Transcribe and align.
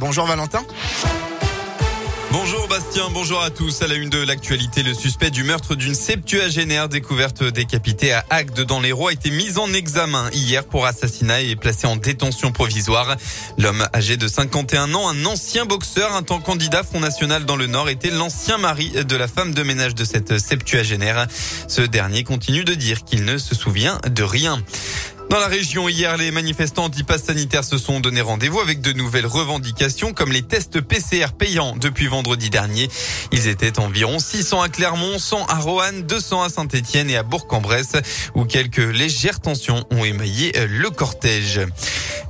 Bonjour 0.00 0.26
Valentin. 0.26 0.60
Bonjour 2.32 2.66
Bastien, 2.66 3.10
bonjour 3.12 3.40
à 3.42 3.50
tous. 3.50 3.82
À 3.82 3.86
la 3.86 3.94
une 3.94 4.08
de 4.08 4.18
l'actualité, 4.18 4.82
le 4.82 4.94
suspect 4.94 5.30
du 5.30 5.44
meurtre 5.44 5.76
d'une 5.76 5.94
septuagénaire 5.94 6.88
découverte 6.88 7.44
décapitée 7.44 8.12
à 8.12 8.24
Agde 8.30 8.62
dans 8.62 8.80
l'Hérault 8.80 9.08
a 9.08 9.12
été 9.12 9.30
mis 9.30 9.58
en 9.58 9.72
examen 9.72 10.30
hier 10.32 10.64
pour 10.64 10.86
assassinat 10.86 11.42
et 11.42 11.54
placé 11.54 11.86
en 11.86 11.96
détention 11.96 12.50
provisoire. 12.50 13.16
L'homme 13.58 13.86
âgé 13.94 14.16
de 14.16 14.26
51 14.26 14.94
ans, 14.94 15.08
un 15.08 15.24
ancien 15.26 15.64
boxeur, 15.64 16.12
un 16.14 16.22
temps 16.22 16.40
candidat 16.40 16.82
Front 16.82 17.00
National 17.00 17.44
dans 17.44 17.56
le 17.56 17.66
Nord, 17.66 17.88
était 17.88 18.10
l'ancien 18.10 18.58
mari 18.58 18.90
de 18.90 19.16
la 19.16 19.28
femme 19.28 19.54
de 19.54 19.62
ménage 19.62 19.94
de 19.94 20.04
cette 20.04 20.38
septuagénaire. 20.38 21.26
Ce 21.68 21.82
dernier 21.82 22.24
continue 22.24 22.64
de 22.64 22.74
dire 22.74 23.04
qu'il 23.04 23.24
ne 23.24 23.38
se 23.38 23.54
souvient 23.54 24.00
de 24.10 24.22
rien. 24.22 24.60
Dans 25.32 25.40
la 25.40 25.46
région, 25.46 25.88
hier, 25.88 26.18
les 26.18 26.30
manifestants 26.30 26.84
anti-pass 26.84 27.24
sanitaires 27.24 27.64
se 27.64 27.78
sont 27.78 28.00
donné 28.00 28.20
rendez-vous 28.20 28.60
avec 28.60 28.82
de 28.82 28.92
nouvelles 28.92 29.24
revendications 29.24 30.12
comme 30.12 30.30
les 30.30 30.42
tests 30.42 30.82
PCR 30.82 31.28
payants 31.38 31.74
depuis 31.74 32.06
vendredi 32.06 32.50
dernier. 32.50 32.90
Ils 33.32 33.48
étaient 33.48 33.78
environ 33.78 34.18
600 34.18 34.60
à 34.60 34.68
Clermont, 34.68 35.18
100 35.18 35.46
à 35.46 35.54
Roanne, 35.54 36.02
200 36.02 36.42
à 36.42 36.48
Saint-Etienne 36.50 37.08
et 37.08 37.16
à 37.16 37.22
Bourg-en-Bresse 37.22 37.94
où 38.34 38.44
quelques 38.44 38.76
légères 38.76 39.40
tensions 39.40 39.86
ont 39.90 40.04
émaillé 40.04 40.52
le 40.68 40.90
cortège. 40.90 41.62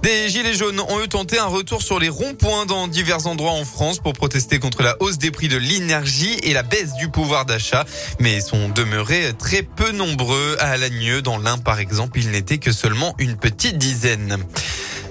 Des 0.03 0.29
gilets 0.29 0.55
jaunes 0.55 0.81
ont 0.81 1.01
eu 1.01 1.09
tenté 1.09 1.39
un 1.39 1.47
retour 1.47 1.81
sur 1.81 2.01
les 2.01 2.09
ronds-points 2.09 2.67
dans 2.67 2.89
divers 2.89 3.29
endroits 3.29 3.53
en 3.53 3.65
France 3.65 4.01
pour 4.01 4.15
protester 4.15 4.59
contre 4.59 4.83
la 4.83 4.97
hausse 5.01 5.19
des 5.19 5.31
prix 5.31 5.47
de 5.47 5.57
l'énergie 5.57 6.39
et 6.43 6.53
la 6.53 6.65
baisse 6.65 6.95
du 6.95 7.09
pouvoir 7.09 7.47
d'achat, 7.47 7.84
mais 8.19 8.41
sont 8.41 8.69
demeurés 8.69 9.33
très 9.39 9.62
peu 9.62 9.93
nombreux. 9.93 10.57
À 10.59 10.71
Alagneux, 10.71 11.23
dans 11.23 11.39
l'Ain 11.39 11.57
par 11.57 11.79
exemple, 11.79 12.19
il 12.19 12.33
n'était 12.33 12.59
que 12.59 12.73
seulement 12.73 12.92
une 13.19 13.37
petite 13.37 13.79
dizaine. 13.79 14.39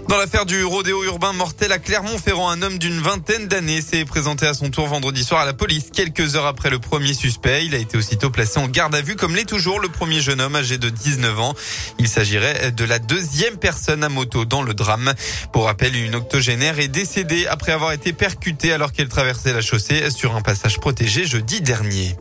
Dans 0.07 0.17
l'affaire 0.17 0.45
du 0.45 0.63
rodéo 0.63 1.03
urbain 1.03 1.33
mortel 1.33 1.71
à 1.71 1.79
Clermont-Ferrand, 1.79 2.49
un 2.49 2.61
homme 2.61 2.77
d'une 2.77 2.99
vingtaine 2.99 3.47
d'années 3.47 3.81
s'est 3.81 4.05
présenté 4.05 4.45
à 4.45 4.53
son 4.53 4.69
tour 4.69 4.87
vendredi 4.87 5.23
soir 5.23 5.41
à 5.41 5.45
la 5.45 5.53
police 5.53 5.85
quelques 5.93 6.35
heures 6.35 6.45
après 6.45 6.69
le 6.69 6.79
premier 6.79 7.13
suspect. 7.13 7.65
Il 7.65 7.73
a 7.73 7.77
été 7.77 7.97
aussitôt 7.97 8.29
placé 8.29 8.59
en 8.59 8.67
garde 8.67 8.93
à 8.93 9.01
vue 9.01 9.15
comme 9.15 9.35
l'est 9.35 9.45
toujours 9.45 9.79
le 9.79 9.89
premier 9.89 10.21
jeune 10.21 10.41
homme 10.41 10.55
âgé 10.55 10.77
de 10.77 10.89
19 10.89 11.39
ans. 11.39 11.55
Il 11.97 12.07
s'agirait 12.07 12.71
de 12.71 12.83
la 12.83 12.99
deuxième 12.99 13.57
personne 13.57 14.03
à 14.03 14.09
moto 14.09 14.45
dans 14.45 14.63
le 14.63 14.73
drame. 14.73 15.13
Pour 15.53 15.65
rappel, 15.65 15.95
une 15.95 16.15
octogénaire 16.15 16.79
est 16.79 16.87
décédée 16.89 17.47
après 17.47 17.71
avoir 17.71 17.93
été 17.93 18.13
percutée 18.13 18.73
alors 18.73 18.91
qu'elle 18.91 19.09
traversait 19.09 19.53
la 19.53 19.61
chaussée 19.61 20.11
sur 20.11 20.35
un 20.35 20.41
passage 20.41 20.79
protégé 20.79 21.25
jeudi 21.25 21.61
dernier. 21.61 22.15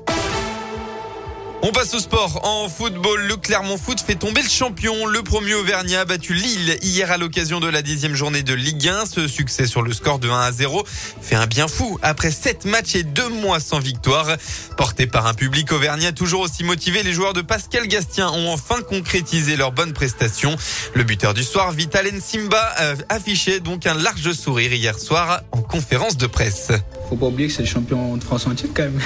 On 1.62 1.72
passe 1.72 1.92
au 1.92 1.98
sport. 1.98 2.40
En 2.46 2.70
football, 2.70 3.20
le 3.20 3.36
Clermont 3.36 3.76
Foot 3.76 4.00
fait 4.00 4.14
tomber 4.14 4.40
le 4.40 4.48
champion. 4.48 5.04
Le 5.04 5.22
premier 5.22 5.52
Auvergnat 5.52 6.00
a 6.00 6.04
battu 6.06 6.32
Lille 6.32 6.78
hier 6.80 7.12
à 7.12 7.18
l'occasion 7.18 7.60
de 7.60 7.68
la 7.68 7.82
dixième 7.82 8.14
journée 8.14 8.42
de 8.42 8.54
Ligue 8.54 8.88
1. 8.88 9.04
Ce 9.04 9.28
succès 9.28 9.66
sur 9.66 9.82
le 9.82 9.92
score 9.92 10.18
de 10.18 10.30
1 10.30 10.40
à 10.40 10.52
0 10.52 10.84
fait 11.20 11.34
un 11.34 11.46
bien 11.46 11.68
fou 11.68 11.98
après 12.00 12.30
sept 12.30 12.64
matchs 12.64 12.94
et 12.94 13.02
deux 13.02 13.28
mois 13.28 13.60
sans 13.60 13.78
victoire. 13.78 14.36
Porté 14.78 15.06
par 15.06 15.26
un 15.26 15.34
public 15.34 15.70
Auvergnat 15.72 16.12
toujours 16.12 16.40
aussi 16.40 16.64
motivé, 16.64 17.02
les 17.02 17.12
joueurs 17.12 17.34
de 17.34 17.42
Pascal 17.42 17.86
Gastien 17.88 18.30
ont 18.30 18.50
enfin 18.50 18.80
concrétisé 18.80 19.56
leur 19.56 19.72
bonne 19.72 19.92
prestation. 19.92 20.56
Le 20.94 21.04
buteur 21.04 21.34
du 21.34 21.44
soir, 21.44 21.72
Vitalen 21.72 22.22
Simba, 22.22 22.74
affichait 23.10 23.60
donc 23.60 23.86
un 23.86 23.94
large 23.94 24.32
sourire 24.32 24.72
hier 24.72 24.98
soir 24.98 25.42
en 25.52 25.60
conférence 25.60 26.16
de 26.16 26.26
presse. 26.26 26.72
Faut 27.10 27.16
pas 27.16 27.26
oublier 27.26 27.48
que 27.48 27.54
c'est 27.54 27.62
le 27.62 27.68
champion 27.68 28.16
de 28.16 28.24
France 28.24 28.46
entier 28.46 28.70
quand 28.74 28.84
même. 28.84 29.00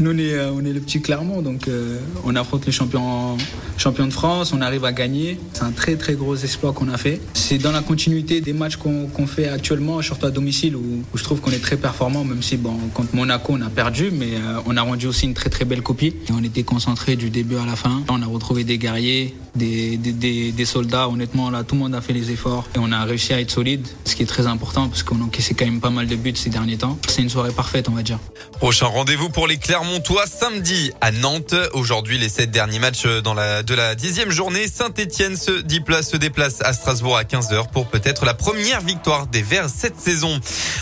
Nous, 0.00 0.10
on 0.10 0.18
est, 0.18 0.34
euh, 0.34 0.52
on 0.52 0.64
est 0.64 0.72
le 0.72 0.80
petit 0.80 1.00
Clermont, 1.00 1.42
donc 1.42 1.68
euh, 1.68 1.98
on 2.24 2.34
affronte 2.36 2.66
les 2.66 2.72
champions, 2.72 3.36
de 3.36 4.10
France, 4.10 4.52
on 4.52 4.60
arrive 4.60 4.84
à 4.84 4.92
gagner. 4.92 5.38
C'est 5.52 5.62
un 5.62 5.70
très 5.70 5.96
très 5.96 6.14
gros 6.14 6.36
exploit 6.36 6.72
qu'on 6.72 6.88
a 6.88 6.96
fait. 6.96 7.20
C'est 7.34 7.58
dans 7.58 7.72
la 7.72 7.80
continuité 7.80 8.40
des 8.40 8.52
matchs 8.52 8.76
qu'on 8.76 9.26
fait 9.26 9.48
actuellement, 9.48 10.00
surtout 10.02 10.26
à 10.26 10.30
domicile, 10.30 10.76
où, 10.76 11.02
je 11.14 11.22
trouve 11.22 11.40
qu'on 11.40 11.50
est 11.50 11.62
très 11.62 11.76
performant, 11.76 12.24
même 12.24 12.42
si 12.42 12.56
bon, 12.56 12.76
contre 12.92 13.14
Monaco 13.14 13.54
on 13.56 13.60
a 13.62 13.70
perdu, 13.70 14.10
mais 14.12 14.34
euh, 14.34 14.60
on 14.66 14.76
a 14.76 14.82
rendu 14.82 15.06
aussi 15.06 15.26
une 15.26 15.34
très 15.34 15.50
très 15.50 15.64
belle 15.64 15.82
copie. 15.82 16.14
On 16.32 16.42
était 16.42 16.62
concentré 16.62 17.16
du 17.16 17.30
début 17.30 17.56
à 17.56 17.66
la 17.66 17.76
fin. 17.76 18.02
On 18.08 18.22
a 18.22 18.26
retrouvé 18.26 18.64
des 18.64 18.78
guerriers, 18.78 19.34
des, 19.54 20.64
soldats. 20.64 21.08
Honnêtement, 21.08 21.50
là, 21.50 21.62
tout 21.62 21.74
le 21.74 21.82
monde 21.82 21.94
a 21.94 22.00
fait 22.00 22.12
les 22.12 22.30
efforts 22.30 22.68
et 22.74 22.78
on 22.78 22.90
a 22.92 23.04
réussi 23.04 23.32
à 23.32 23.40
être 23.40 23.50
solide, 23.50 23.86
ce 24.04 24.16
qui 24.16 24.22
est 24.22 24.26
très 24.26 24.46
important 24.46 24.88
parce 24.88 25.02
qu'on 25.02 25.20
a 25.20 25.24
encaissé 25.24 25.54
quand 25.54 25.66
même 25.66 25.80
pas 25.80 25.90
mal 25.90 26.06
de 26.06 26.16
buts 26.16 26.32
ces 26.34 26.50
derniers 26.50 26.78
temps. 26.78 26.98
C'est 27.08 27.22
une 27.22 27.28
soirée 27.28 27.52
parfaite, 27.52 27.88
on 27.88 27.92
va 27.92 28.02
dire. 28.02 28.18
Prochain 28.58 28.86
rendez-vous 28.86 29.28
pour 29.28 29.46
les 29.46 29.58
Clermontois 29.74 30.26
samedi 30.28 30.92
à 31.00 31.10
Nantes. 31.10 31.56
Aujourd'hui, 31.72 32.16
les 32.16 32.28
sept 32.28 32.48
derniers 32.48 32.78
matchs 32.78 33.06
la, 33.34 33.64
de 33.64 33.74
la 33.74 33.96
dixième 33.96 34.30
journée. 34.30 34.68
Saint-Etienne 34.68 35.36
se, 35.36 35.64
se 35.64 36.16
déplace 36.16 36.62
à 36.62 36.72
Strasbourg 36.72 37.16
à 37.16 37.24
15h 37.24 37.72
pour 37.72 37.88
peut-être 37.88 38.24
la 38.24 38.34
première 38.34 38.80
victoire 38.82 39.26
des 39.26 39.42
Verts 39.42 39.68
cette 39.68 39.98
saison. 39.98 40.38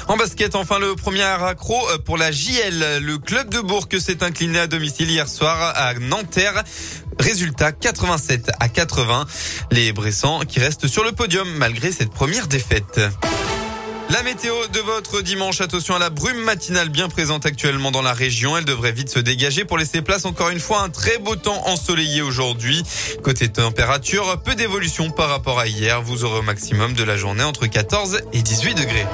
En 0.09 0.19
basket, 0.19 0.55
enfin, 0.57 0.79
le 0.79 0.95
premier 0.95 1.23
accro 1.23 1.81
pour 2.05 2.19
la 2.19 2.33
JL. 2.33 2.99
Le 3.01 3.17
club 3.17 3.49
de 3.49 3.61
Bourg 3.61 3.89
s'est 3.99 4.23
incliné 4.23 4.59
à 4.59 4.67
domicile 4.67 5.11
hier 5.11 5.27
soir 5.27 5.73
à 5.75 5.95
Nanterre. 5.95 6.63
Résultat 7.19 7.73
87 7.73 8.51
à 8.61 8.69
80. 8.69 9.25
Les 9.71 9.95
Bressans 9.95 10.41
qui 10.41 10.61
restent 10.61 10.87
sur 10.87 11.03
le 11.03 11.13
podium 11.13 11.49
malgré 11.57 11.93
cette 11.93 12.11
première 12.11 12.47
défaite. 12.47 13.01
La 14.13 14.23
météo 14.23 14.55
de 14.71 14.81
votre 14.81 15.23
dimanche, 15.23 15.63
attention 15.63 15.95
à 15.95 15.99
la 15.99 16.11
brume 16.11 16.37
matinale 16.43 16.91
bien 16.91 17.09
présente 17.09 17.47
actuellement 17.47 17.91
dans 17.91 18.03
la 18.03 18.13
région. 18.13 18.59
Elle 18.59 18.67
devrait 18.67 18.93
vite 18.93 19.09
se 19.09 19.19
dégager 19.19 19.65
pour 19.65 19.79
laisser 19.79 20.03
place 20.03 20.27
encore 20.27 20.51
une 20.51 20.61
fois 20.61 20.83
un 20.83 20.91
très 20.91 21.17
beau 21.17 21.35
temps 21.35 21.67
ensoleillé 21.67 22.21
aujourd'hui. 22.21 22.83
Côté 23.23 23.49
température, 23.49 24.39
peu 24.45 24.55
d'évolution 24.55 25.11
par 25.11 25.31
rapport 25.31 25.59
à 25.59 25.67
hier. 25.67 26.03
Vous 26.03 26.25
aurez 26.25 26.41
au 26.41 26.43
maximum 26.43 26.93
de 26.93 27.05
la 27.05 27.17
journée 27.17 27.43
entre 27.43 27.67
14 27.67 28.21
et 28.35 28.43
18 28.43 28.75
degrés. 28.75 29.07